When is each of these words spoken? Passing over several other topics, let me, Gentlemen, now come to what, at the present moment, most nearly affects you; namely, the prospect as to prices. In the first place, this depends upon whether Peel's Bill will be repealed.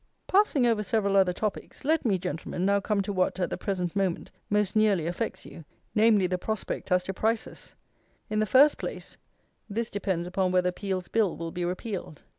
Passing 0.25 0.65
over 0.65 0.81
several 0.81 1.15
other 1.15 1.31
topics, 1.31 1.85
let 1.85 2.05
me, 2.05 2.17
Gentlemen, 2.17 2.65
now 2.65 2.79
come 2.79 3.01
to 3.03 3.13
what, 3.13 3.39
at 3.39 3.51
the 3.51 3.55
present 3.59 3.95
moment, 3.95 4.31
most 4.49 4.75
nearly 4.75 5.05
affects 5.05 5.45
you; 5.45 5.63
namely, 5.93 6.25
the 6.25 6.39
prospect 6.39 6.91
as 6.91 7.03
to 7.03 7.13
prices. 7.13 7.75
In 8.27 8.39
the 8.39 8.47
first 8.47 8.79
place, 8.79 9.17
this 9.69 9.91
depends 9.91 10.27
upon 10.27 10.51
whether 10.51 10.71
Peel's 10.71 11.07
Bill 11.07 11.37
will 11.37 11.51
be 11.51 11.65
repealed. 11.65 12.23